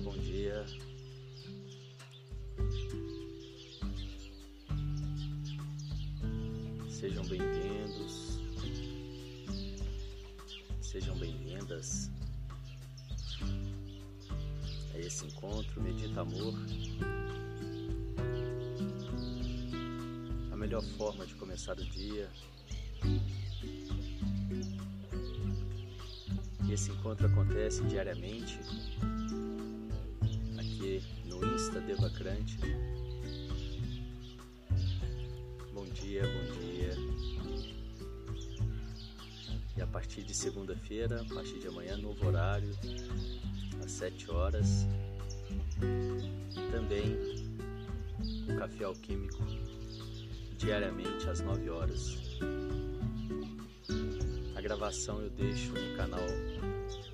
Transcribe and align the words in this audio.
bom 0.00 0.16
dia. 0.16 0.64
Sejam 6.88 7.24
bem-vindos, 7.26 8.38
sejam 10.80 11.16
bem-vindas 11.18 12.10
a 14.94 14.98
esse 14.98 15.26
encontro 15.26 15.82
Medita 15.82 16.22
Amor. 16.22 16.54
A 20.50 20.56
melhor 20.56 20.82
forma 20.96 21.26
de 21.26 21.34
começar 21.34 21.78
o 21.78 21.84
dia. 21.84 22.30
E 26.66 26.72
esse 26.72 26.90
encontro 26.90 27.26
acontece 27.26 27.82
diariamente 27.84 28.58
Insta 32.20 32.24
Devacrante. 32.24 32.58
Bom 35.72 35.84
dia, 35.86 36.22
bom 36.22 36.60
dia. 36.60 36.90
E 39.76 39.80
a 39.82 39.86
partir 39.86 40.22
de 40.22 40.34
segunda-feira, 40.34 41.22
a 41.22 41.34
partir 41.34 41.58
de 41.58 41.68
amanhã, 41.68 41.96
novo 41.96 42.26
horário, 42.26 42.76
às 43.82 43.90
7 43.92 44.30
horas. 44.30 44.86
Também 46.70 47.16
o 48.48 48.58
Café 48.58 48.84
Alquímico, 48.84 49.42
diariamente 50.58 51.28
às 51.28 51.40
9 51.40 51.70
horas. 51.70 52.18
A 54.54 54.60
gravação 54.60 55.22
eu 55.22 55.30
deixo 55.30 55.72
no 55.72 55.96
canal 55.96 56.26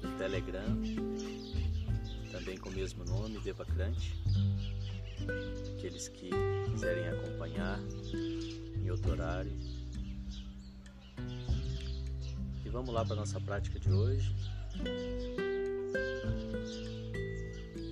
do 0.03 0.19
Telegram, 0.19 0.83
também 2.33 2.59
com 2.59 2.69
o 2.71 2.73
mesmo 2.73 3.05
nome, 3.05 3.39
Devacrante. 3.39 4.13
Aqueles 5.77 6.09
que 6.09 6.31
quiserem 6.71 7.09
acompanhar 7.09 7.79
em 8.77 8.91
outro 8.91 9.13
horário. 9.13 9.53
E 12.65 12.69
vamos 12.69 12.95
lá 12.95 13.05
para 13.05 13.15
a 13.15 13.17
nossa 13.17 13.41
prática 13.41 13.79
de 13.79 13.91
hoje. 13.91 14.35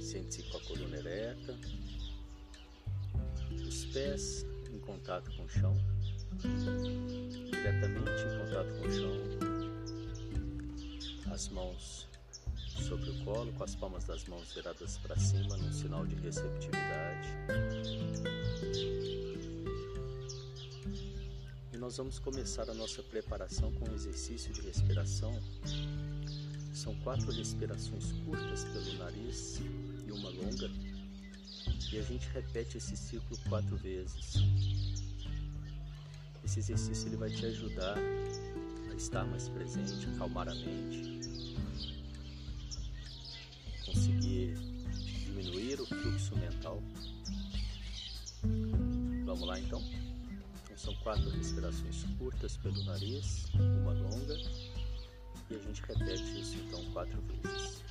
Sente-se 0.00 0.42
com 0.44 0.58
a 0.58 0.60
coluna 0.62 0.96
ereta, 0.96 1.58
os 3.66 3.84
pés 3.86 4.46
em 4.72 4.78
contato 4.78 5.30
com 5.36 5.44
o 5.44 5.48
chão, 5.48 5.74
diretamente 7.50 8.22
em 8.22 8.38
contato 8.38 8.74
com 8.78 8.86
o 8.86 8.92
chão, 8.92 9.14
as 11.32 11.48
mãos 11.48 12.06
sobre 12.82 13.10
o 13.10 13.24
colo, 13.24 13.52
com 13.52 13.64
as 13.64 13.74
palmas 13.74 14.04
das 14.04 14.24
mãos 14.24 14.52
viradas 14.52 14.98
para 14.98 15.16
cima, 15.16 15.56
num 15.56 15.72
sinal 15.72 16.06
de 16.06 16.14
receptividade. 16.16 17.28
E 21.72 21.76
nós 21.76 21.96
vamos 21.96 22.18
começar 22.18 22.68
a 22.68 22.74
nossa 22.74 23.02
preparação 23.02 23.72
com 23.72 23.90
um 23.90 23.94
exercício 23.94 24.52
de 24.52 24.60
respiração. 24.60 25.32
São 26.72 26.94
quatro 27.00 27.30
respirações 27.32 28.12
curtas 28.24 28.64
pelo 28.64 28.98
nariz 28.98 29.60
e 30.06 30.12
uma 30.12 30.28
longa. 30.30 30.70
E 31.92 31.98
a 31.98 32.02
gente 32.02 32.28
repete 32.28 32.78
esse 32.78 32.96
ciclo 32.96 33.36
quatro 33.48 33.76
vezes. 33.76 34.34
Esse 36.44 36.58
exercício 36.58 37.08
ele 37.08 37.16
vai 37.16 37.30
te 37.30 37.46
ajudar 37.46 37.96
a 38.90 38.94
estar 38.94 39.24
mais 39.24 39.48
presente, 39.48 40.06
acalmar 40.14 40.48
a 40.48 40.54
mente, 40.54 41.23
conseguir 43.84 44.54
diminuir 45.24 45.80
o 45.80 45.86
fluxo 45.86 46.36
mental. 46.36 46.82
Vamos 49.24 49.46
lá 49.46 49.58
então? 49.58 49.80
então? 49.80 50.76
São 50.76 50.94
quatro 50.96 51.30
respirações 51.30 52.04
curtas 52.18 52.56
pelo 52.58 52.82
nariz, 52.84 53.46
uma 53.54 53.92
longa, 53.92 54.36
e 55.50 55.54
a 55.54 55.58
gente 55.58 55.82
repete 55.82 56.40
isso 56.40 56.56
então 56.56 56.84
quatro 56.92 57.22
vezes. 57.22 57.82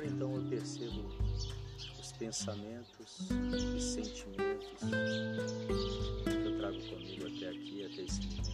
Agora 0.00 0.06
então 0.06 0.34
eu 0.34 0.42
percebo 0.48 1.04
os 2.00 2.12
pensamentos 2.12 3.28
e 3.76 3.80
sentimentos 3.80 4.68
que 6.24 6.46
eu 6.46 6.58
trago 6.58 6.80
comigo 6.88 7.26
até 7.26 7.48
aqui, 7.50 7.84
até 7.84 8.02
esse 8.02 8.20
momento. 8.26 8.49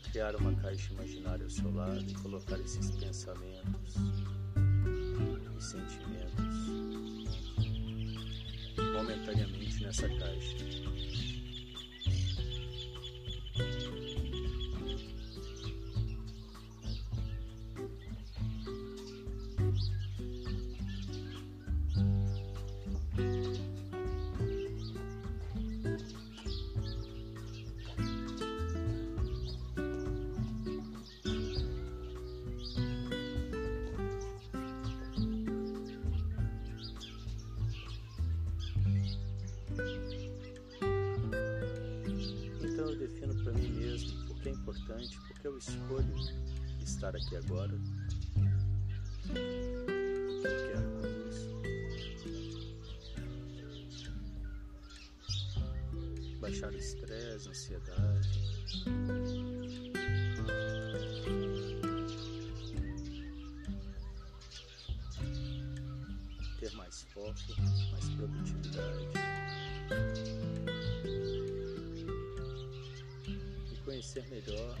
Criar 0.00 0.36
uma 0.36 0.54
caixa 0.56 0.92
imaginária 0.92 1.44
ao 1.44 1.50
seu 1.50 1.72
lado 1.74 2.04
e 2.08 2.14
colocar 2.14 2.58
esses 2.60 2.90
pensamentos 2.92 3.94
e 5.56 5.60
sentimentos 5.60 6.36
momentaneamente 8.94 9.82
nessa 9.82 10.08
caixa. 10.08 11.25
Conhecer 73.96 74.24
melhor 74.28 74.76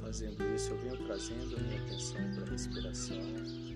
fazendo 0.00 0.54
isso, 0.54 0.70
eu 0.70 0.78
venho 0.78 0.96
trazendo 1.06 1.56
a 1.56 1.60
minha 1.60 1.82
atenção 1.82 2.16
para 2.34 2.44
a 2.44 2.50
respiração. 2.50 3.67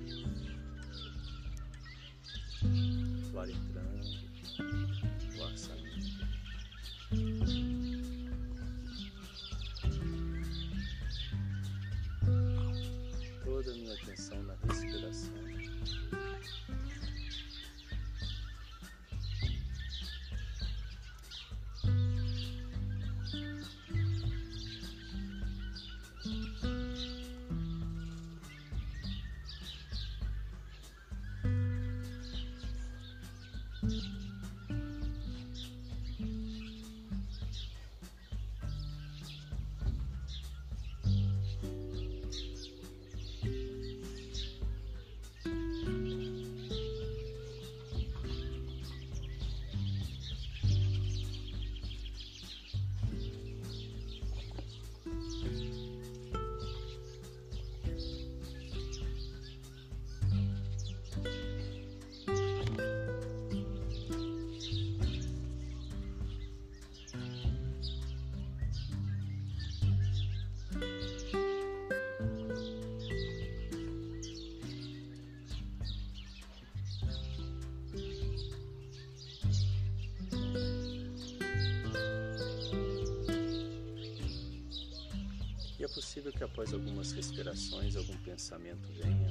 Que 86.43 86.45
após 86.45 86.73
algumas 86.73 87.13
respirações 87.13 87.95
algum 87.95 88.17
pensamento 88.19 88.89
venha. 88.95 89.31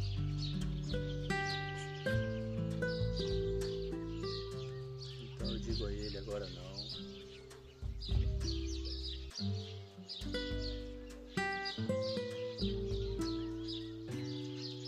Então 5.35 5.51
eu 5.51 5.59
digo 5.59 5.85
a 5.85 5.91
ele 5.91 6.17
agora 6.17 6.47
não. 6.51 6.71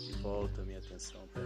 E 0.08 0.12
volto 0.22 0.62
a 0.62 0.64
minha 0.64 0.78
atenção 0.78 1.20
para 1.28 1.43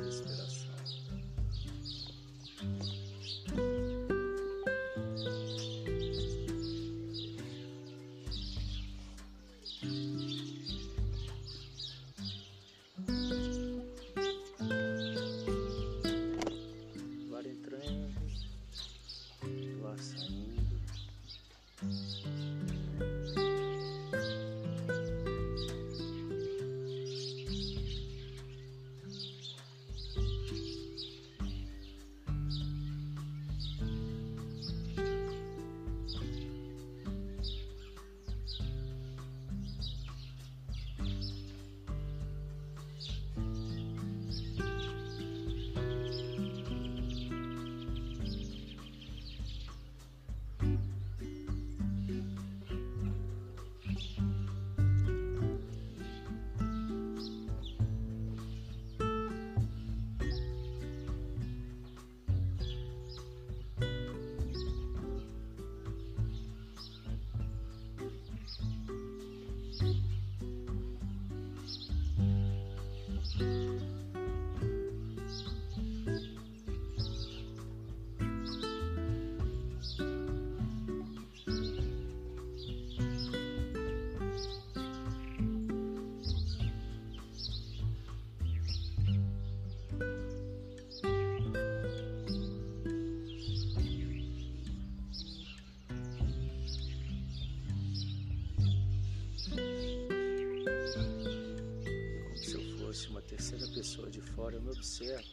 terceira 103.49 103.73
pessoa 103.73 104.11
de 104.11 104.21
fora, 104.21 104.57
eu 104.57 104.61
me 104.61 104.69
observo. 104.69 105.26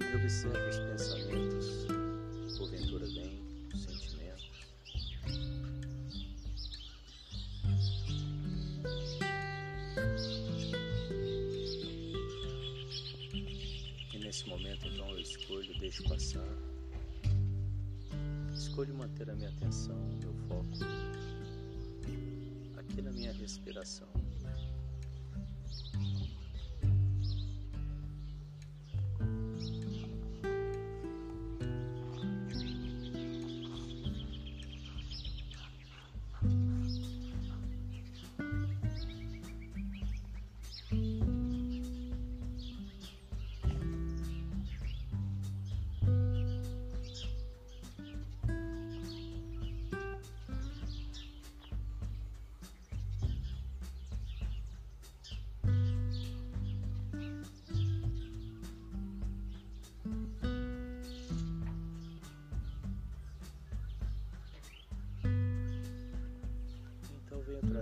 Eu 0.00 0.18
observo 0.20 0.68
os 0.68 0.78
pensamentos, 0.78 1.86
porventura 2.58 3.06
vem, 3.06 3.40
os 3.72 3.80
sentimentos. 3.80 4.50
E 14.12 14.18
nesse 14.18 14.46
momento, 14.46 14.86
então, 14.88 15.08
eu 15.10 15.20
escolho, 15.20 15.78
deixo 15.78 16.06
passar. 16.06 16.46
Escolho 18.52 18.94
manter 18.94 19.30
a 19.30 19.34
minha 19.34 19.48
atenção, 19.48 19.96
o 19.96 20.16
meu 20.16 20.34
foco 20.48 21.11
respiração. 23.42 24.08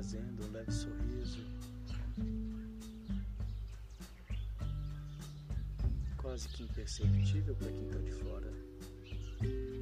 Trazendo 0.01 0.47
um 0.47 0.53
leve 0.53 0.73
sorriso, 0.73 1.41
quase 6.17 6.49
que 6.49 6.63
imperceptível 6.63 7.55
para 7.57 7.69
quem 7.69 7.85
está 7.85 7.99
de 7.99 8.11
fora. 8.13 9.80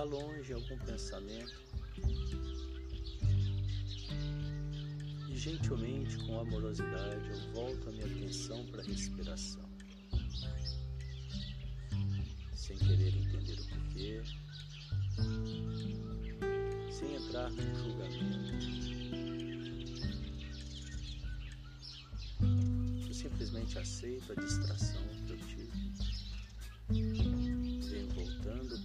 Lá 0.00 0.04
longe 0.04 0.52
algum 0.52 0.78
pensamento. 0.78 1.62
E 5.28 5.36
gentilmente, 5.36 6.16
com 6.24 6.40
amorosidade, 6.40 7.28
eu 7.28 7.52
volto 7.52 7.88
a 7.88 7.92
minha 7.92 8.06
atenção 8.06 8.64
para 8.66 8.82
a 8.82 8.84
respiração, 8.84 9.68
sem 12.54 12.78
querer 12.78 13.14
entender 13.14 13.58
o 13.60 13.66
porquê, 13.68 14.22
sem 16.90 17.14
entrar 17.16 17.50
no 17.50 17.74
julgamento. 17.74 18.80
Eu 23.06 23.14
simplesmente 23.14 23.78
aceito 23.78 24.32
a 24.32 24.34
distração 24.34 25.02
que 25.26 25.32
eu 25.32 25.36
tive 25.36 25.59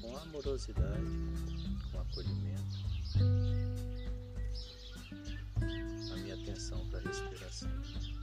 com 0.01 0.17
amorosidade, 0.17 1.05
com 1.91 1.99
acolhimento, 1.99 2.77
a 6.11 6.15
minha 6.17 6.35
atenção 6.35 6.87
para 6.89 6.99
a 6.99 7.01
respiração. 7.01 8.14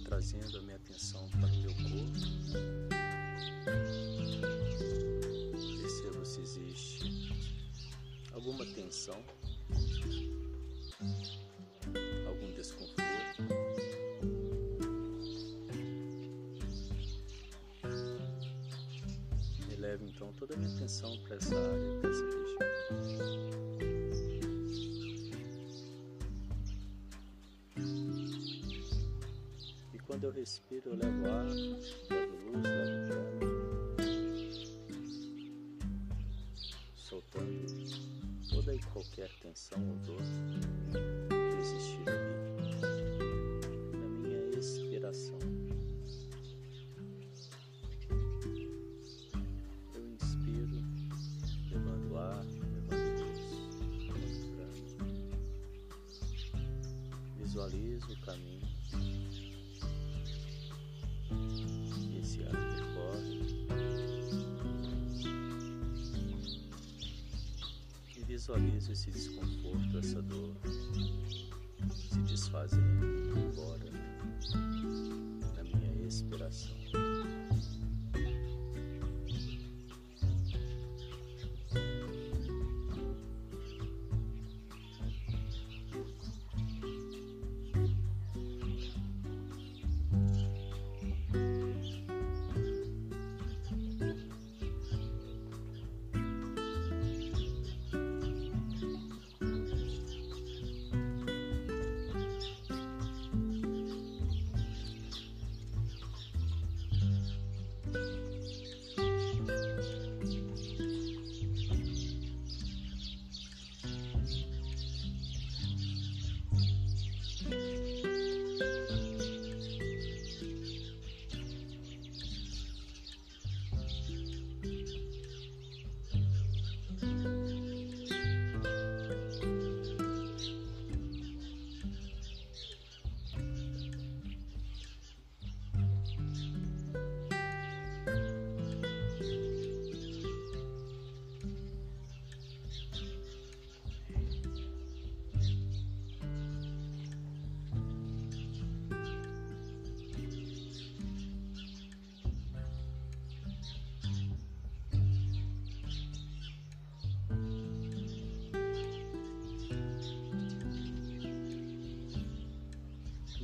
Trazendo 0.00 0.58
a 0.58 0.62
minha 0.62 0.76
atenção 0.76 1.28
para 1.30 1.46
o 1.46 1.56
meu 1.56 1.74
corpo. 1.74 2.20
Perceba 5.80 6.24
se 6.24 6.40
existe 6.40 7.32
alguma 8.32 8.64
tensão, 8.66 9.22
algum 12.26 12.52
desconforto. 12.54 13.02
E 19.70 19.76
leve 19.76 20.04
então 20.06 20.32
toda 20.34 20.54
a 20.54 20.56
minha 20.56 20.74
atenção 20.74 21.16
para 21.24 21.36
essa 21.36 21.54
área, 21.56 22.00
para 22.00 22.10
essa 22.10 22.24
região. 22.24 23.61
Quando 30.12 30.24
eu 30.24 30.30
respiro, 30.30 30.90
eu 30.90 30.94
levo 30.94 31.26
ar, 31.26 31.46
levo 31.46 32.36
luz, 32.52 32.66
levo 32.66 33.06
prana, 33.08 33.40
soltando 36.94 37.66
toda 38.50 38.74
e 38.74 38.80
qualquer 38.92 39.30
tensão 39.40 39.78
ou 39.88 39.96
dor 40.04 40.20
que 41.30 41.56
existir 41.60 42.06
ali 42.10 42.34
na 43.96 44.06
minha 44.06 44.58
expiração. 44.58 45.38
Eu 49.94 50.08
inspiro, 50.12 50.76
levando 51.70 52.18
ar, 52.18 52.44
levando 52.44 53.24
luz. 54.12 54.44
Visualizo 57.38 58.12
o 58.12 58.20
caminho 58.20 58.71
visualizo 68.42 68.90
esse 68.90 69.08
desconforto, 69.08 69.98
essa 69.98 70.20
dor 70.20 70.56
se 71.94 72.18
desfazendo, 72.22 73.06
embora 73.38 73.88
na 75.54 75.62
minha 75.62 76.08
expiração. 76.08 76.74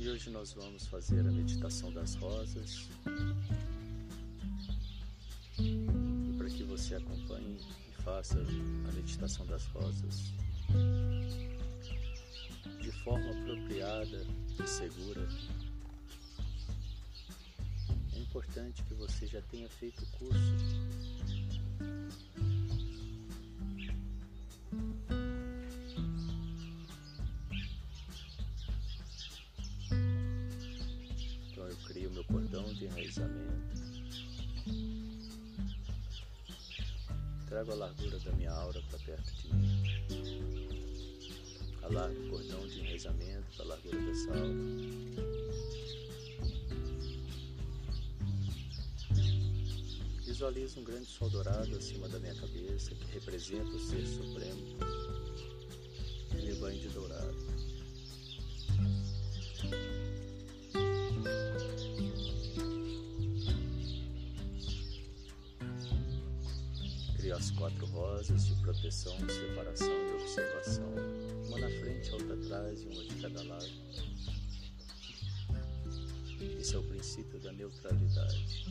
Hoje 0.07 0.29
nós 0.29 0.53
vamos 0.53 0.85
fazer 0.87 1.19
a 1.27 1.31
meditação 1.31 1.91
das 1.91 2.15
rosas. 2.15 2.87
E 5.57 6.33
para 6.37 6.49
que 6.49 6.63
você 6.63 6.95
acompanhe 6.95 7.59
e 7.89 8.01
faça 8.01 8.39
a 8.39 8.91
meditação 8.93 9.45
das 9.47 9.65
rosas 9.65 10.31
de 12.81 12.91
forma 13.03 13.29
apropriada 13.31 14.25
e 14.63 14.67
segura, 14.67 15.27
é 18.13 18.19
importante 18.19 18.83
que 18.83 18.93
você 18.93 19.27
já 19.27 19.41
tenha 19.41 19.67
feito 19.69 20.03
o 20.03 20.07
curso 20.17 21.08
enraizamento. 32.89 33.79
Trago 37.47 37.71
a 37.71 37.75
largura 37.75 38.19
da 38.19 38.31
minha 38.33 38.51
aura 38.51 38.81
para 38.89 38.99
perto 38.99 39.31
de 39.35 39.53
mim. 39.53 39.81
Alargo 41.81 42.19
o 42.25 42.29
cordão 42.29 42.67
de 42.67 42.79
enraizamento 42.79 43.47
para 43.55 43.65
a 43.65 43.67
largura 43.69 43.97
dessa 43.99 44.29
aura. 44.29 45.29
Visualizo 50.25 50.79
um 50.79 50.83
grande 50.83 51.05
sol 51.05 51.29
dourado 51.29 51.75
acima 51.75 52.07
da 52.07 52.19
minha 52.19 52.35
cabeça 52.35 52.93
que 52.95 53.05
representa 53.11 53.71
o 53.71 53.79
Ser 53.79 54.05
Supremo 54.05 54.77
me 56.49 56.55
banho 56.55 56.79
de 56.79 56.89
dourado. 56.89 57.48
As 67.39 67.51
quatro 67.51 67.85
rosas 67.85 68.47
de 68.47 68.55
proteção, 68.55 69.15
separação 69.29 69.87
e 69.87 70.21
observação, 70.21 70.93
uma 71.47 71.59
na 71.59 71.69
frente, 71.69 72.11
outra 72.11 72.33
atrás 72.33 72.81
e 72.81 72.87
uma 72.87 73.01
de 73.01 73.15
cada 73.15 73.43
lado. 73.43 73.69
Esse 76.59 76.75
é 76.75 76.77
o 76.77 76.83
princípio 76.83 77.39
da 77.39 77.53
neutralidade. 77.53 78.65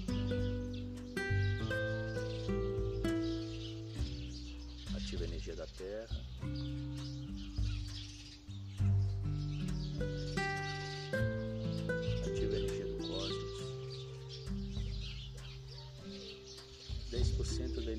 Ativa 4.95 5.25
a 5.25 5.27
energia 5.27 5.57
da 5.57 5.67
Terra. 5.67 6.21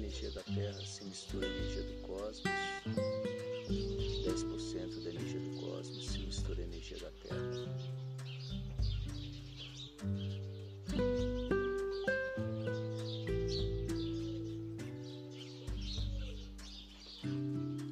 Energia 0.10 0.32
da 0.32 0.42
Terra 0.44 0.86
se 0.86 1.04
mistura 1.04 1.46
à 1.46 1.50
energia 1.50 1.84
do 1.84 2.02
cosmos, 2.02 2.44
10% 4.26 5.04
da 5.04 5.10
energia 5.10 5.40
do 5.40 5.60
cosmos 5.62 6.08
se 6.08 6.20
mistura 6.20 6.62
à 6.62 6.64
energia 6.64 6.98
da 6.98 7.12
Terra. 7.12 7.40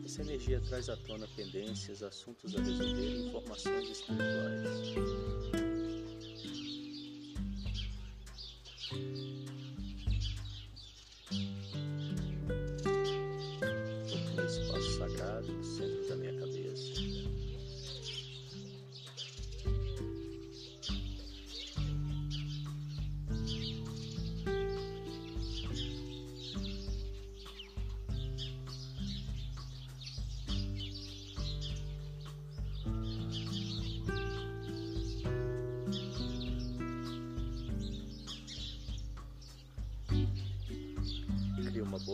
Essa 0.05 0.21
energia 0.21 0.59
traz 0.61 0.89
à 0.89 0.97
tona 0.97 1.27
pendências, 1.35 2.01
assuntos 2.01 2.55
a 2.55 2.61
resolver 2.61 3.01
e 3.01 3.27
informações 3.27 3.89
espirituais. 3.89 5.36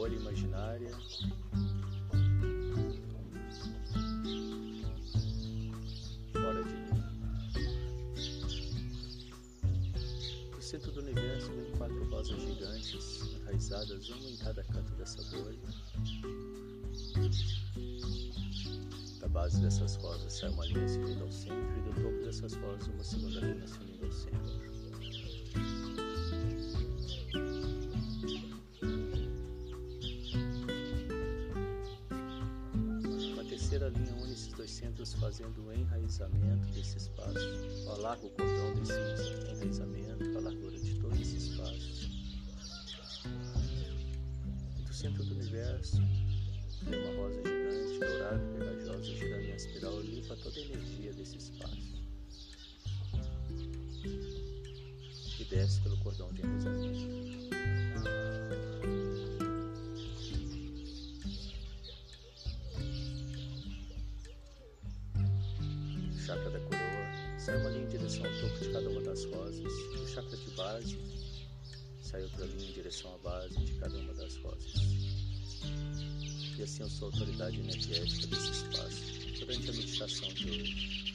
Bolha 0.04 0.18
imaginária. 0.18 0.92
Fora 6.34 6.62
de 6.62 6.76
mim. 6.76 7.04
Do 10.52 10.62
centro 10.62 10.92
do 10.92 11.00
universo 11.00 11.52
vem 11.54 11.72
quatro 11.78 12.10
rosas 12.10 12.42
gigantes, 12.42 13.22
enraizadas 13.32 14.10
uma 14.10 14.30
em 14.30 14.36
cada 14.36 14.62
canto 14.66 14.92
dessa 14.96 15.24
bolha. 15.38 15.58
Da 19.22 19.30
base 19.30 19.62
dessas 19.62 19.96
rosas 19.96 20.34
sai 20.34 20.50
uma 20.50 20.66
linha 20.66 20.86
se 20.86 20.98
unindo 20.98 21.24
ao 21.24 21.32
centro, 21.32 21.78
e 21.78 21.82
do 21.82 21.94
topo 22.02 22.26
dessas 22.26 22.54
rosas 22.56 22.88
uma 22.88 23.04
segunda 23.06 23.39
linha 23.39 23.66
se 23.66 23.78
unindo 23.78 24.06
ao 24.06 24.12
centro. 24.12 24.73
Dois 34.56 34.72
centros 34.72 35.13
fazendo 35.13 35.66
o 35.66 35.74
enraizamento 35.74 36.68
desse 36.74 36.98
espaço. 36.98 37.39
Alarga 37.89 38.26
o 38.26 38.30
cordão 38.30 38.74
desse 38.76 38.94
enraizamento, 39.52 40.38
a 40.38 40.42
largura 40.42 40.80
de 40.80 41.00
todo 41.00 41.16
esse 41.16 41.38
espaço. 41.38 42.10
E 44.78 44.82
do 44.84 44.94
centro 44.94 45.24
do 45.24 45.34
universo 45.34 45.98
tem 46.86 47.00
uma 47.00 47.16
rosa 47.16 47.42
gigante, 47.44 48.00
dourada 48.00 48.46
pegajosa, 48.58 49.04
girando 49.04 49.44
em 49.44 49.56
espiral, 49.56 50.02
limpa 50.02 50.36
toda 50.38 50.60
a 50.60 50.62
energia 50.62 51.13
desse 51.13 51.38
espaço. 51.38 52.04
E 55.39 55.46
desce 55.46 55.82
pelo 55.82 55.98
cordão 55.98 56.32
de 56.34 56.42
enraizamento. 56.42 57.42
Rosas. 69.26 69.64
Do 69.64 70.08
chakra 70.08 70.38
de 70.38 70.52
base, 70.52 70.98
sai 72.02 72.24
outra 72.24 72.46
linha 72.46 72.70
em 72.70 72.74
direção 72.74 73.14
à 73.16 73.18
base 73.20 73.56
de 73.60 73.74
cada 73.80 73.98
uma 73.98 74.14
das 74.14 74.36
rosas. 74.38 74.74
E 76.58 76.64
assim 76.64 76.84
eu 76.84 76.90
sou 76.90 77.10
a 77.10 77.12
autoridade 77.12 77.60
energética 77.60 78.28
desse 78.28 78.52
espaço 78.52 79.02
durante 79.40 79.70
a 79.70 79.74
meditação 79.74 80.28
de 80.30 80.50
hoje. 80.50 81.12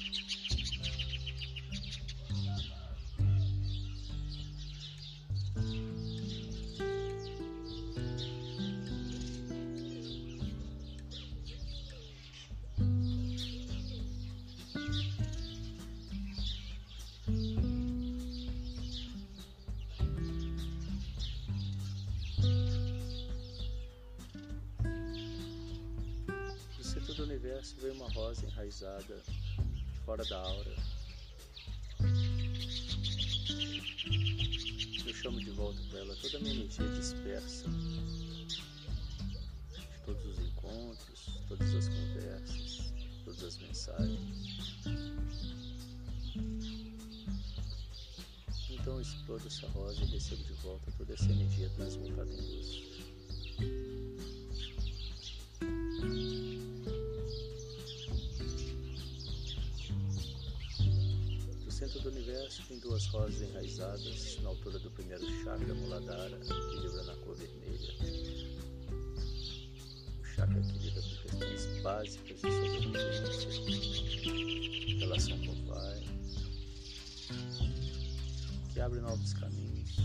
Todas 41.69 41.75
as 41.75 41.89
conversas, 41.89 42.93
todas 43.25 43.43
as 43.45 43.59
mensagens. 43.59 44.67
Então 48.71 48.95
eu 48.95 49.01
explodo 49.03 49.47
essa 49.47 49.67
rosa 49.69 50.03
e 50.03 50.07
recebo 50.07 50.43
de 50.45 50.53
volta 50.55 50.91
toda 50.97 51.13
essa 51.13 51.31
energia 51.31 51.69
transmutada 51.77 52.31
em 52.33 52.41
luz. 52.41 52.89
centro 61.71 62.01
do 62.01 62.09
universo 62.09 62.61
tem 62.67 62.79
duas 62.81 63.07
rosas 63.07 63.41
enraizadas 63.41 64.37
na 64.43 64.49
altura 64.49 64.81
do 64.81 64.91
primeiro 64.91 65.25
chakra 65.45 65.73
Muladhara, 65.75 66.37
que 66.41 66.81
vibra 66.81 67.05
na 67.05 67.15
cor 67.19 67.37
vermelha. 67.37 67.95
O 70.21 70.25
chakra 70.25 70.61
que 70.61 70.79
lida 70.79 71.08
questões 71.39 71.83
básicas 71.83 72.41
de 72.41 72.51
sobrevivência, 72.51 73.25
relação 74.99 75.39
com 75.39 75.53
o 75.53 75.67
Pai, 75.67 76.03
que 78.73 78.81
abre 78.81 79.01
novos 79.01 79.33
caminhos. 79.35 79.97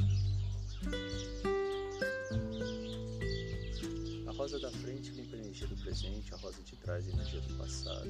A 4.28 4.32
rosa 4.32 4.60
da 4.60 4.69
frente 4.72 5.12
limpa 5.12 5.36
a 5.36 5.39
energia 5.39 5.67
do 5.67 5.76
presente, 5.78 6.34
a 6.34 6.38
rosa 6.38 6.62
de 6.63 6.76
trás 6.78 7.08
a 7.08 7.12
energia 7.12 7.41
do 7.41 7.58
passado. 7.58 8.10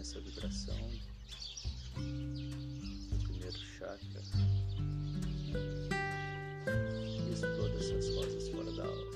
essa 0.00 0.20
vibração 0.20 0.90
do 1.94 3.18
primeiro 3.22 3.56
chakra 3.78 4.51
aula. 8.82 9.10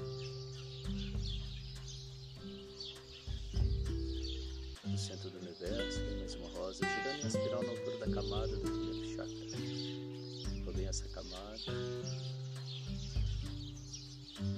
No 4.85 4.98
centro 4.98 5.31
do 5.31 5.38
universo 5.38 5.98
tem 6.00 6.16
mais 6.18 6.35
uma 6.35 6.48
rosa 6.50 6.85
girando 6.87 7.24
em 7.24 7.26
espiral 7.26 7.62
na 7.62 7.70
altura 7.70 7.98
da 7.98 8.11
camada 8.14 8.57
do 8.57 8.61
primeiro 8.61 9.16
chakra. 9.16 10.64
Rodeia 10.64 10.88
essa 10.88 11.09
camada 11.09 11.72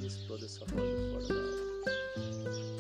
e 0.00 0.06
exploda 0.06 0.44
essa 0.44 0.64
rosa 0.64 0.96
fora 1.12 1.26
da 1.26 1.34
aula. 1.34 2.77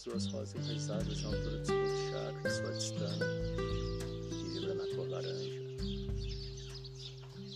Mais 0.00 0.04
duas 0.04 0.26
rosas 0.26 0.54
enraizadas 0.54 1.22
na 1.22 1.28
altura 1.28 1.58
do 1.58 1.66
segundo 1.66 2.10
chakra, 2.10 2.50
sua 2.50 2.72
distância, 2.72 3.26
que 4.28 4.48
vibra 4.50 4.74
na 4.74 4.86
cor 4.94 5.08
laranja. 5.08 5.60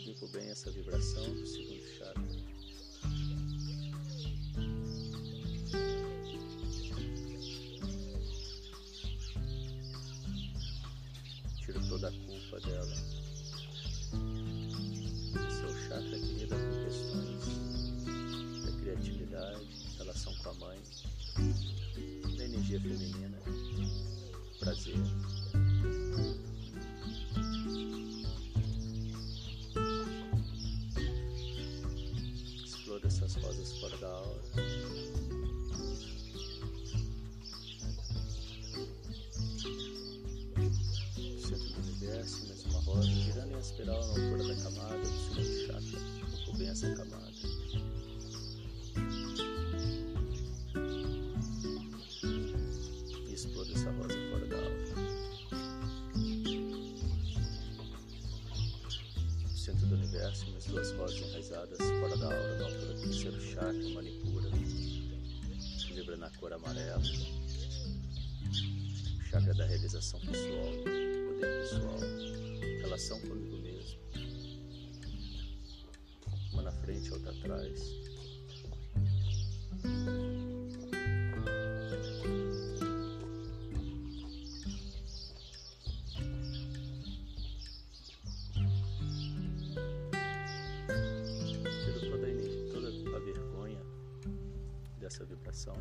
Limpo 0.05 0.29
bem 0.29 0.51
essa 0.51 0.71
vibração 0.71 1.25
do 1.25 1.47
segundo 1.47 1.74
feminina, 22.85 23.39
prazer. 24.61 24.95
Explora 32.63 33.07
essas 33.07 33.35
rosas 33.37 33.73
fora 33.79 33.97
da 33.97 34.09
aura. 34.09 34.43
Centro 41.41 41.69
do 41.73 41.81
universo, 41.81 42.47
mais 42.47 42.65
uma 42.67 42.81
rosa, 42.81 43.09
girando 43.09 43.53
em 43.53 43.61
espiral 43.61 44.01
na 44.01 44.09
altura 44.09 44.45
da 44.49 44.63
camada 44.63 44.99
do 44.99 45.07
segundo 45.07 45.67
chakra. 45.67 46.01
Ocupa 46.35 46.59
bem 46.59 46.69
essa 46.69 46.95
camada. 46.95 47.14
Chakra, 63.65 63.89
manipura, 63.95 64.51
vibra 65.95 66.17
na 66.19 66.31
cor 66.33 66.53
amarela. 66.53 67.01
O 69.19 69.23
chakra 69.31 69.55
da 69.55 69.65
realização 69.65 70.21
pessoal, 70.21 70.71
poder 70.85 71.61
pessoal, 71.61 71.99
relação 72.83 73.21
comigo 73.21 73.57
mesmo. 73.57 73.99
Uma 76.53 76.63
na 76.63 76.73
frente, 76.73 77.11
outra 77.11 77.31
atrás. 77.31 78.14
Vibração. 95.65 95.77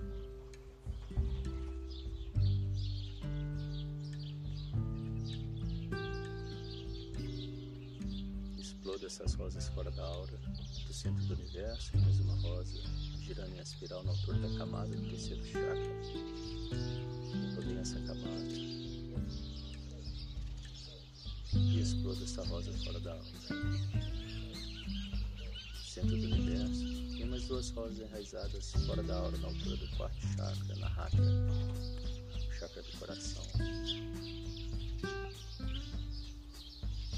Exploda 8.58 9.06
essas 9.06 9.34
rosas 9.34 9.67
fora 9.69 9.91
da 9.91 10.04
aura, 10.04 10.38
do 10.88 10.93
centro 10.93 11.24
do 11.26 11.34
universo, 11.34 11.98
mais 11.98 12.19
uma 12.19 12.36
rosa, 12.41 12.82
girando 13.22 13.56
em 13.56 13.60
espiral 13.60 14.04
na 14.04 14.12
altura 14.12 14.39
da 14.39 14.58
camada 14.58 14.96
do 14.96 15.10
terceiro 15.10 15.46
chakra. 15.46 15.93
Bem 17.65 17.80
essa 17.80 18.00
camada. 18.02 18.54
E 21.54 21.80
exploda 21.80 22.24
essa 22.24 22.43
rosa 22.46 22.72
fora 22.84 23.00
da 23.00 23.13
aura. 23.13 23.26
Centro 25.86 26.17
do 26.17 26.26
universo, 26.26 26.42
duas 27.54 27.70
rosas 27.70 28.00
enraizadas 28.00 28.72
fora 28.88 29.04
da 29.04 29.16
aura 29.16 29.38
na 29.38 29.48
altura 29.48 29.78
do 29.78 29.88
quarto 29.96 30.20
chakra, 30.36 30.76
na 30.76 30.88
rata, 30.88 31.18
chakra 32.60 32.82
do 32.82 32.98
coração. 32.98 33.44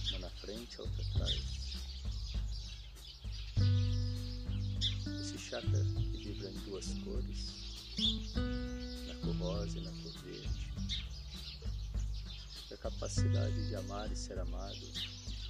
Uma 0.10 0.19
na 0.19 0.30
frente, 0.32 0.78
a 0.78 0.82
outra 0.84 1.04
atrás. 1.06 1.41
Esse 5.21 5.38
chakra 5.38 5.86
que 6.12 6.17
vibra 6.17 6.50
em 6.50 6.60
duas 6.65 6.86
cores, 7.06 7.95
na 9.08 9.15
cor 9.15 9.36
rosa 9.38 9.78
e 9.78 9.82
na 9.86 9.91
cor 9.91 10.12
verde. 10.26 10.74
A 12.74 12.78
capacidade 12.78 13.69
de 13.69 13.76
amar 13.78 14.12
e 14.12 14.17
ser 14.17 14.38
amado 14.38 14.86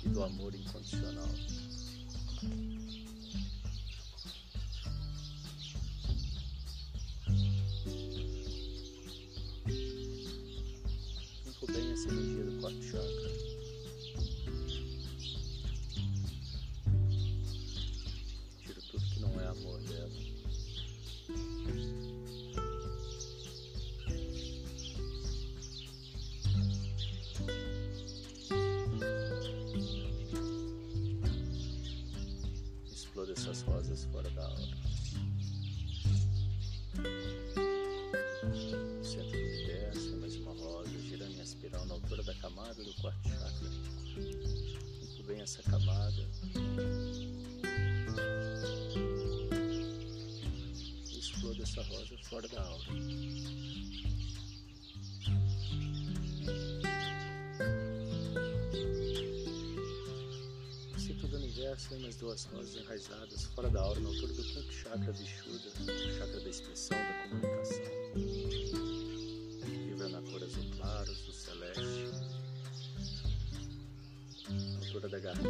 e 0.04 0.10
do 0.10 0.24
amor 0.24 0.54
incondicional. 0.54 1.30
Quarto 12.66 12.82
chakra. 12.82 13.30
Tiro 18.58 18.82
tudo 18.90 19.06
que 19.14 19.20
não 19.20 19.40
é 19.40 19.46
amor 19.46 19.80
dela. 19.82 20.10
Exploda 32.92 33.32
essas 33.34 33.62
rosas 33.62 34.06
fora 34.06 34.30
da 34.32 34.44
aura. 34.44 34.85
Essa 45.46 45.62
camada. 45.62 46.28
Exploda 51.06 51.62
essa 51.62 51.84
rosa 51.84 52.18
fora 52.24 52.48
da 52.48 52.62
aura. 52.62 52.86
Centro 60.98 61.28
do 61.28 61.38
universo, 61.38 62.00
mais 62.00 62.16
duas 62.16 62.46
rosas 62.46 62.76
enraizadas 62.76 63.46
fora 63.46 63.70
da 63.70 63.82
aura 63.82 64.00
na 64.00 64.10
altura 64.10 64.34
do 64.34 64.44
quinto 64.44 64.74
chakra 64.74 65.14
Vishuddha, 65.14 65.70
chakra 66.18 66.40
da 66.40 66.50
expressão, 66.50 66.98
da 66.98 67.30
comunicação 67.30 68.06
vibra 69.96 70.10
na 70.10 70.22
cor 70.30 70.44
azul 70.44 70.66
claro, 70.76 71.12
azul 71.12 71.34
celeste, 71.34 71.95
altura 74.96 75.10
da 75.10 75.20
garganta. 75.20 75.50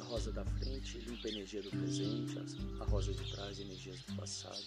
A 0.00 0.04
rosa 0.04 0.32
da 0.32 0.44
frente 0.44 0.98
limpa 0.98 1.28
a 1.28 1.30
energia 1.30 1.62
do 1.62 1.70
presente, 1.70 2.36
a 2.80 2.84
rosa 2.84 3.12
de 3.12 3.32
trás 3.32 3.60
energias 3.60 4.00
do 4.02 4.16
passado. 4.16 4.64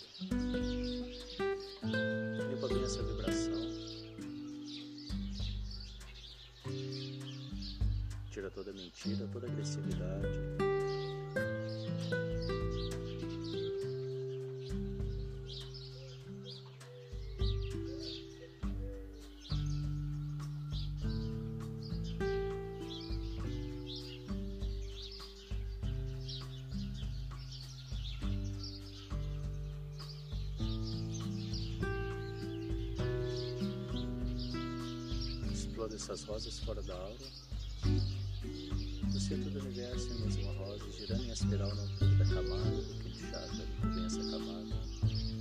Limpa 2.49 2.67
bem 2.67 2.83
essa 2.83 3.03
vibração. 3.03 3.71
Tira 8.29 8.49
toda 8.51 8.71
mentira, 8.71 9.27
toda 9.33 9.47
agressividade. 9.47 10.29
Essas 36.01 36.23
rosas 36.23 36.59
fora 36.61 36.81
da 36.81 36.95
aura. 36.95 37.27
No 39.13 39.19
centro 39.19 39.51
do 39.51 39.59
universo 39.59 40.07
tem 40.07 40.17
mais 40.17 40.35
uma 40.37 40.53
rosa 40.53 40.91
girando 40.93 41.23
em 41.23 41.31
espiral 41.31 41.75
na 41.75 41.81
altura 41.83 42.15
da 42.15 42.25
camada 42.25 42.71
do 42.71 43.03
quinto 43.03 43.19
chakra. 43.19 43.49
Limpa 43.53 43.87
bem 43.87 44.05
essa 44.05 44.23
camada. 44.31 45.40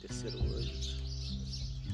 Terceiro 0.00 0.38
olho. 0.38 0.70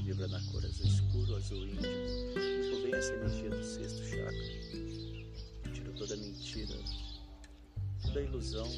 Vibra 0.05 0.29
na 0.29 0.41
cor 0.53 0.63
azul 0.63 0.87
escuro, 0.87 1.37
azul. 1.37 1.65
Limpa 1.65 2.83
bem 2.83 2.95
essa 2.95 3.15
energia 3.15 3.49
do 3.49 3.65
sexto 3.65 4.05
chakra. 4.05 5.73
Tira 5.73 5.91
toda 5.93 6.17
mentira, 6.17 6.77
toda 8.03 8.21
ilusão. 8.21 8.69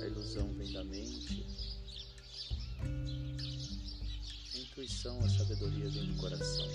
A 0.00 0.06
ilusão 0.06 0.54
vem 0.54 0.72
da 0.72 0.84
mente. 0.84 1.44
A 4.54 4.58
intuição, 4.58 5.18
a 5.18 5.28
sabedoria 5.28 5.90
vem 5.90 6.06
do 6.06 6.14
coração. 6.20 6.68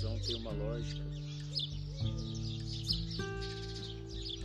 Ilusão 0.00 0.18
tem 0.20 0.36
uma 0.36 0.52
lógica 0.52 1.02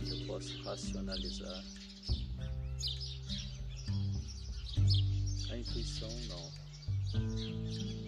que 0.04 0.10
eu 0.10 0.26
posso 0.26 0.62
racionalizar. 0.62 1.64
A 5.50 5.56
intuição 5.56 6.10
não. 6.28 8.05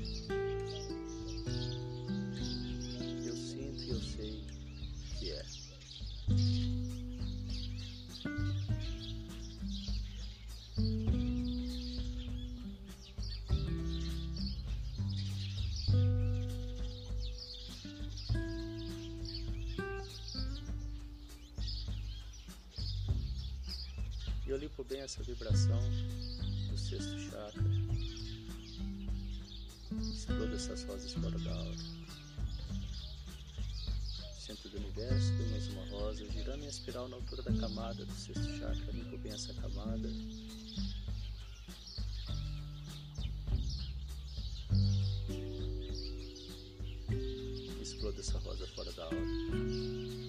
Essa 25.09 25.23
vibração 25.23 25.81
do 26.69 26.77
sexto 26.77 27.19
chakra. 27.19 27.63
Explodo 30.13 30.55
essas 30.55 30.85
rosas 30.85 31.13
fora 31.15 31.39
da 31.39 31.51
aura. 31.51 31.77
Centro 34.39 34.69
do 34.69 34.77
universo, 34.77 35.29
tem 35.39 35.49
mais 35.49 35.67
uma 35.69 35.87
rosa, 35.87 36.31
girando 36.31 36.63
em 36.63 36.69
espiral 36.69 37.09
na 37.09 37.17
altura 37.17 37.43
da 37.43 37.55
camada 37.55 38.05
do 38.05 38.13
sexto 38.13 38.59
chakra. 38.59 38.93
Limpo 38.93 39.17
bem 39.17 39.33
essa 39.33 39.55
camada. 39.55 40.11
Explodo 47.81 48.21
essa 48.21 48.39
rosa 48.41 48.67
fora 48.67 48.93
da 48.93 49.05
aura 49.05 50.29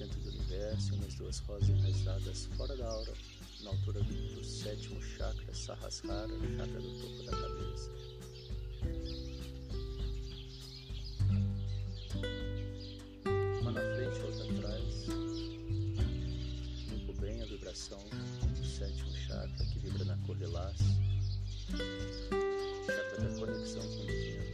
centro 0.00 0.18
do 0.20 0.30
universo, 0.30 0.94
umas 0.94 1.14
duas 1.14 1.38
rosas 1.40 1.79
enraizadas 1.90 2.46
fora 2.56 2.76
da 2.76 2.86
aura, 2.86 3.12
na 3.62 3.70
altura 3.70 4.00
do 4.02 4.44
sétimo 4.44 5.02
chakra, 5.02 5.52
Sahasrara, 5.52 6.32
chakra 6.56 6.80
do 6.80 7.00
topo 7.00 7.22
da 7.24 7.32
cabeça. 7.32 7.90
Uma 13.60 13.72
na 13.72 13.80
frente, 13.80 14.20
outra 14.20 14.44
atrás. 14.44 15.06
Limpo 16.88 17.12
bem 17.20 17.42
a 17.42 17.46
vibração 17.46 17.98
do 18.56 18.66
sétimo 18.66 19.12
chakra 19.12 19.66
que 19.66 19.78
vibra 19.80 20.04
na 20.04 20.16
cor 20.26 20.36
lilás, 20.36 20.78
chakra 22.86 23.28
da 23.28 23.38
conexão 23.38 23.82
com 23.82 24.02
o 24.02 24.06
divino 24.06 24.50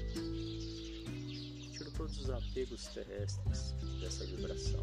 tiro 1.72 1.90
todos 1.90 2.18
os 2.18 2.30
apegos 2.30 2.86
terrestres 2.86 3.74
dessa 4.00 4.24
vibração. 4.24 4.82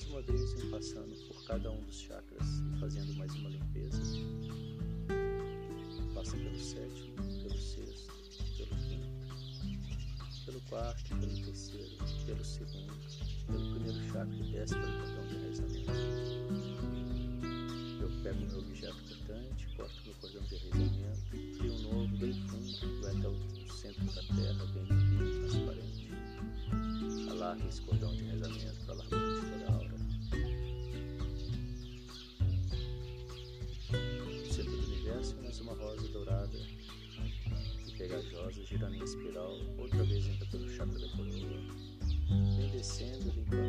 mais 0.00 0.06
uma 0.06 0.22
vez 0.22 0.54
passando 0.70 1.14
por 1.26 1.44
cada 1.44 1.70
um 1.70 1.82
dos 1.82 2.00
chakras 2.00 2.48
e 2.48 2.80
fazendo 2.80 3.12
mais 3.14 3.34
uma 3.34 3.50
limpeza. 3.50 4.00
Passa 6.14 6.36
pelo 6.36 6.58
sétimo, 6.58 7.14
pelo 7.42 7.58
sexto, 7.58 8.12
pelo 8.56 8.76
quinto, 8.76 9.08
pelo 10.46 10.60
quarto, 10.62 11.08
pelo 11.08 11.44
terceiro, 11.44 11.96
pelo 12.24 12.44
segundo, 12.44 12.94
pelo 13.46 13.74
primeiro 13.74 14.12
chakra 14.12 14.34
e 14.34 14.52
desce 14.52 14.74
pelo 14.74 14.98
botão 14.98 15.26
de 15.26 15.34
enraizamento. 15.34 15.92
Eu 18.00 18.10
pego 18.22 18.40
meu 18.46 18.58
objeto 18.58 18.96
cortante, 19.08 19.68
corto 19.76 20.02
meu 20.04 20.14
cordão 20.14 20.42
de 20.44 20.54
enraizamento, 20.54 21.58
crio 21.58 21.72
um 21.74 21.82
novo 21.82 22.16
bem 22.16 22.32
fundo, 22.48 23.02
vai 23.02 23.16
até 23.16 23.28
o 23.28 23.72
centro 23.72 24.04
da 24.04 24.22
terra, 24.22 24.66
bem 24.66 24.84
limpinho, 24.84 25.40
transparente. 25.40 26.10
Alargue 27.30 27.68
esse 27.68 27.82
cordão 27.82 28.14
de 28.14 28.24
enraizamento 28.24 28.79
em 39.00 39.04
espiral, 39.04 39.56
outra 39.78 40.02
vez 40.04 40.26
entra 40.26 40.46
pelo 40.46 40.68
chakra 40.68 40.98
da 40.98 41.08
coroa, 41.08 41.60
vem 42.56 42.70
descendo, 42.70 43.30
limpando 43.30 43.59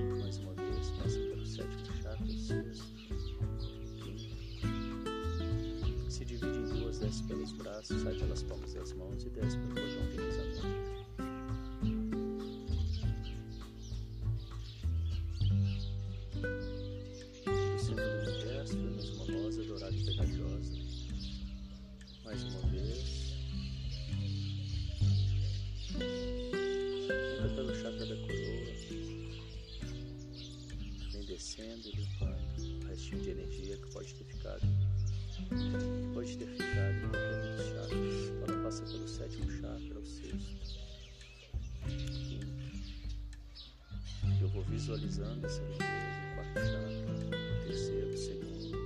Da 28.01 28.07
coroa. 28.15 28.31
Vem 31.11 31.25
descendo 31.27 31.87
e 31.87 31.91
limpando 31.91 32.87
restinho 32.87 33.21
de 33.21 33.29
energia 33.29 33.77
que 33.77 33.91
pode 33.91 34.15
ter 34.15 34.23
ficado. 34.23 34.61
Pode 36.11 36.35
ter 36.35 36.47
ficado 36.47 36.95
em 36.95 37.01
qualquer 37.01 37.55
dos 37.55 37.65
chakras. 37.67 38.49
Ela 38.49 38.63
passa 38.63 38.83
pelo 38.85 39.07
sétimo 39.07 39.51
chakra, 39.51 39.99
o 39.99 40.05
sexto. 40.05 40.79
Quinto. 41.87 42.47
Eu 44.41 44.49
vou 44.49 44.63
visualizando 44.63 45.45
essa 45.45 45.61
limpeza, 45.61 45.85
o 46.31 46.35
quarto 46.35 46.59
chakra, 46.59 47.13
o 47.13 47.65
terceiro, 47.67 48.09
o 48.09 48.17
segundo, 48.17 48.77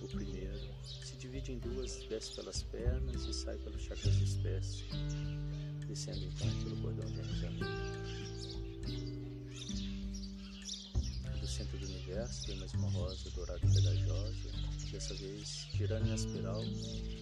o 0.00 0.08
primeiro. 0.08 0.70
Se 0.84 1.16
divide 1.16 1.52
em 1.52 1.58
duas, 1.58 2.06
desce 2.08 2.36
pelas 2.36 2.62
pernas 2.62 3.24
e 3.24 3.34
sai 3.34 3.58
pelos 3.58 3.82
chakras 3.82 4.14
dos 4.14 4.36
descendo 5.92 6.24
então 6.24 6.48
pelo 6.62 6.76
cordão 6.78 7.04
de 7.04 7.18
enraizamento. 7.18 7.66
Do 11.38 11.46
centro 11.46 11.78
do 11.78 11.84
universo 11.84 12.46
vem 12.46 12.56
mais 12.56 12.72
uma 12.72 12.88
rosa 12.88 13.30
dourada 13.32 13.60
e 13.62 13.74
pegajosa, 13.74 14.50
dessa 14.90 15.14
vez 15.14 15.68
girando 15.74 16.08
em 16.08 16.14
espiral 16.14 16.64
em 16.64 17.20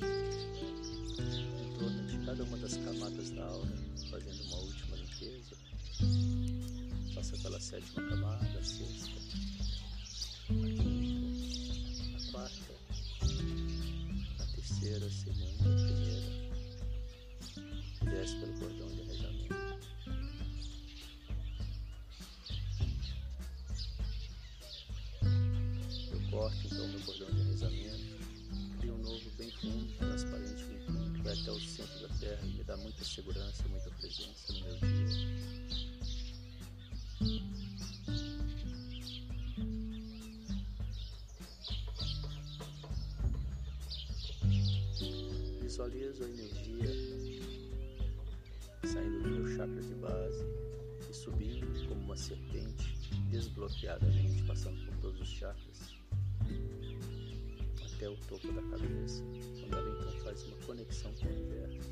torno 1.78 2.06
de 2.06 2.18
cada 2.24 2.44
uma 2.44 2.56
das 2.58 2.76
camadas 2.76 3.30
da 3.30 3.44
aura, 3.44 3.76
fazendo 4.08 4.40
uma 4.44 4.58
última 4.58 4.96
limpeza. 4.96 5.56
Passa 7.12 7.36
pela 7.38 7.58
sétima 7.58 8.08
camada, 8.08 8.56
a 8.56 8.62
sexta, 8.62 9.10
a 10.48 10.54
quinta, 10.54 11.74
a 12.16 12.20
quarta, 12.30 12.72
a 14.38 14.46
terceira, 14.54 15.06
a 15.06 15.10
segunda, 15.10 15.69
Então 26.64 26.88
meu 26.88 27.01
cordão 27.01 27.30
de 27.30 27.40
enraizamento, 27.40 28.16
crio 28.78 28.94
um 28.94 28.98
novo 28.98 29.30
bem 29.36 29.51
fundo, 29.51 29.92
transparente, 29.98 30.64
limpinho, 30.64 31.12
que 31.14 31.22
vai 31.22 31.32
até 31.32 31.51
o 31.51 31.61
centro 31.61 32.09
da 32.09 32.14
terra 32.14 32.40
e 32.44 32.48
me 32.48 32.64
dá 32.64 32.76
muita 32.76 33.05
segurança, 33.05 33.68
muita 33.68 33.90
presença 33.90 34.53
no 34.53 34.61
meu 34.61 34.76
dia. 34.76 35.51
Visualizo 45.62 46.24
a 46.24 46.28
energia 46.28 47.20
saindo 48.84 49.22
do 49.22 49.28
meu 49.28 49.57
chakra 49.57 49.80
de 49.82 49.94
base 49.94 50.44
e 51.09 51.14
subindo 51.14 51.88
como 51.88 52.01
uma 52.01 52.16
serpente, 52.16 52.96
desbloqueadamente, 53.30 54.42
passando 54.44 54.84
por 54.86 54.96
todos 54.98 55.20
os 55.20 55.28
chakras, 55.28 55.89
até 57.94 58.09
o 58.09 58.16
topo 58.28 58.53
da 58.53 58.62
cabeça, 58.62 59.22
quando 59.61 59.76
ela 59.76 59.98
então 59.98 60.20
faz 60.24 60.42
uma 60.44 60.57
conexão 60.66 61.12
com 61.14 61.26
o 61.26 61.30
universo. 61.30 61.90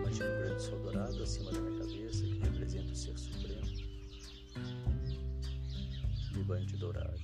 Imagina 0.00 0.26
um 0.26 0.38
grande 0.38 0.62
sol 0.62 0.78
dourado 0.80 1.22
acima 1.22 1.52
da 1.52 1.60
minha 1.60 1.78
cabeça, 1.78 2.24
que 2.24 2.38
representa 2.38 2.92
o 2.92 2.96
Ser 2.96 3.18
Supremo, 3.18 3.66
me 6.34 6.42
banho 6.44 6.66
de 6.66 6.76
dourado. 6.76 7.20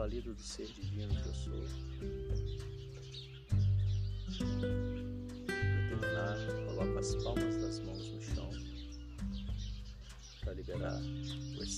inválido 0.00 0.32
valido 0.32 0.34
do 0.34 0.42
ser 0.42 0.66
divino 0.66 1.14
que 1.14 1.28
eu 1.28 1.34
sou. 1.34 2.79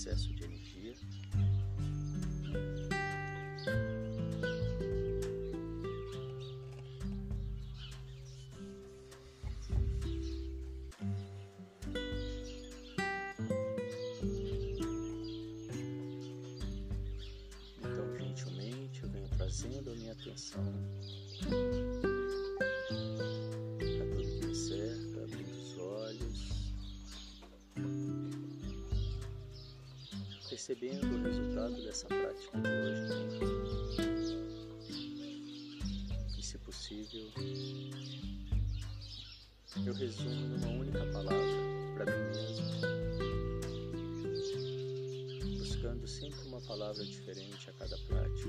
Excesso 0.03 0.35
de 0.35 0.45
energia. 0.45 0.95
trazendo 19.37 19.91
a 19.91 19.95
minha 19.95 20.13
atenção 20.13 20.65
percebendo 30.63 31.17
o 31.17 31.23
resultado 31.25 31.83
dessa 31.83 32.07
prática 32.07 32.61
de 32.61 32.69
hoje. 32.69 33.03
E 36.39 36.43
se 36.43 36.57
possível, 36.59 37.29
eu 39.85 39.93
resumo 39.93 40.47
numa 40.47 40.69
única 40.69 41.05
palavra 41.07 41.43
para 41.97 42.05
mim 42.07 42.29
mesmo 42.31 42.63
buscando 45.59 46.07
sempre 46.07 46.39
uma 46.47 46.61
palavra 46.61 47.05
diferente 47.05 47.69
a 47.69 47.73
cada 47.73 47.99
prática 47.99 48.49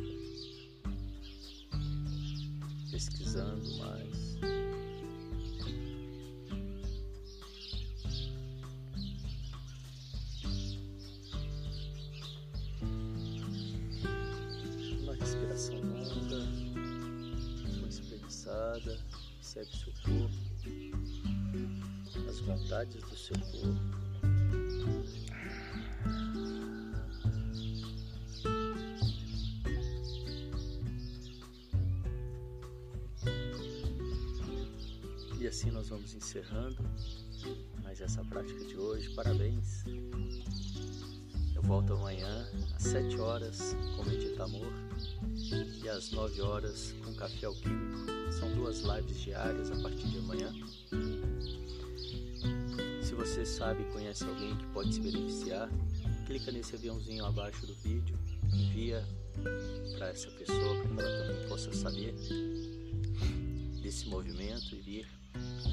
pesquisando 2.91 3.77
mais. 3.79 4.52
Vontades 22.63 23.01
do 23.03 23.15
seu 23.15 23.35
corpo. 23.39 24.03
E 35.39 35.47
assim 35.47 35.71
nós 35.71 35.89
vamos 35.89 36.13
encerrando 36.15 36.77
mais 37.83 37.99
essa 37.99 38.23
prática 38.23 38.63
de 38.65 38.77
hoje. 38.77 39.09
Parabéns! 39.13 39.83
Eu 41.53 41.61
volto 41.63 41.93
amanhã 41.93 42.49
às 42.75 42.83
7 42.83 43.19
horas 43.19 43.75
com 43.95 44.03
Medita 44.05 44.43
Amor 44.43 44.71
e 45.83 45.89
às 45.89 46.11
9 46.11 46.41
horas 46.41 46.93
com 47.03 47.13
Café 47.15 47.45
Alquímico. 47.45 48.05
São 48.31 48.53
duas 48.55 48.79
lives 48.79 49.19
diárias 49.19 49.69
a 49.69 49.81
partir 49.81 50.07
de 50.07 50.17
amanhã. 50.19 50.53
Se 53.13 53.17
você 53.17 53.45
sabe 53.45 53.83
conhece 53.91 54.23
alguém 54.23 54.57
que 54.57 54.65
pode 54.73 54.91
se 54.91 54.99
beneficiar, 54.99 55.69
clica 56.25 56.51
nesse 56.51 56.73
aviãozinho 56.73 57.23
abaixo 57.23 57.67
do 57.67 57.75
vídeo, 57.75 58.17
envia 58.51 59.05
para 59.95 60.09
essa 60.09 60.31
pessoa 60.31 60.81
para 60.81 60.95
que 60.95 60.99
ela 60.99 61.27
também 61.27 61.47
possa 61.47 61.71
saber 61.73 62.15
desse 63.83 64.07
movimento 64.07 64.73
e 64.73 64.79
vir 64.81 65.07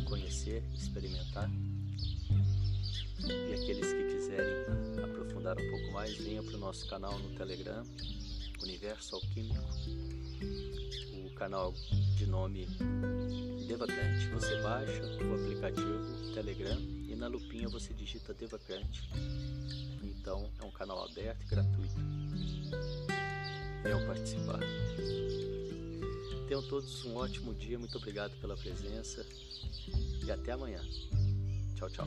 conhecer, 0.07 0.63
experimentar. 0.75 1.51
E 3.21 3.55
aqueles 3.55 3.91
que 3.91 4.05
quiserem 4.05 5.03
aprofundar 5.03 5.57
um 5.59 5.71
pouco 5.71 5.93
mais, 5.93 6.15
venha 6.19 6.43
para 6.43 6.57
o 6.57 6.59
nosso 6.59 6.87
canal 6.89 7.19
no 7.19 7.35
Telegram, 7.39 7.87
Universo 8.63 9.15
Alquímico, 9.15 9.65
canal 11.41 11.73
de 12.19 12.27
nome 12.27 12.67
Devacrante. 13.67 14.29
Você 14.29 14.61
baixa 14.61 15.01
o 15.25 15.35
aplicativo 15.35 16.35
Telegram 16.35 16.79
e 17.09 17.17
na 17.17 17.29
lupinha 17.29 17.67
você 17.67 17.95
digita 17.95 18.35
Devacrante. 18.35 19.09
Então 20.03 20.51
é 20.61 20.65
um 20.65 20.71
canal 20.71 21.03
aberto 21.03 21.43
e 21.43 21.47
gratuito. 21.47 21.95
Venham 23.83 24.07
participar. 24.07 24.61
Tenham 26.47 26.63
todos 26.69 27.07
um 27.07 27.17
ótimo 27.17 27.55
dia, 27.55 27.79
muito 27.79 27.97
obrigado 27.97 28.39
pela 28.39 28.55
presença 28.55 29.25
e 30.23 30.31
até 30.31 30.53
amanhã. 30.53 30.83
Tchau, 31.75 31.89
tchau. 31.89 32.07